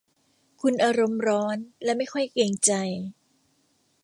[0.61, 2.71] คุณอารมณ์ร้อนและไม่ค่อยเกรงใจ